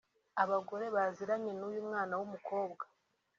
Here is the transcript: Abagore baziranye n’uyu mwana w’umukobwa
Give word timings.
Abagore 0.43 0.85
baziranye 0.95 1.51
n’uyu 1.55 1.81
mwana 1.87 2.13
w’umukobwa 2.19 2.83